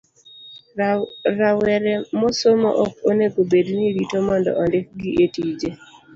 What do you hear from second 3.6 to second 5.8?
ni rito mondo ondikgi etije.